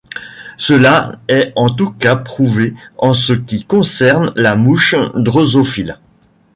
[0.57, 5.99] Cela est en tout cas prouvé en ce qui concerne la mouche drosophile.